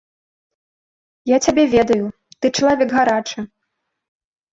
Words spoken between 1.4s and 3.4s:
цябе ведаю, ты чалавек гарачы.